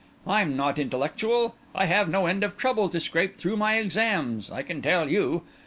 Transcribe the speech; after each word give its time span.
I'm 0.25 0.57
not 0.57 0.79
intellectual; 0.79 1.53
I 1.75 1.85
have 1.85 2.09
no 2.09 2.25
end 2.25 2.43
of 2.43 2.57
trouble 2.57 2.89
to 2.89 2.99
scrape 2.99 3.37
through 3.37 3.57
my 3.57 3.77
exams., 3.77 4.49
I 4.49 4.63
can 4.63 4.81
tell 4.81 5.07
you! 5.07 5.43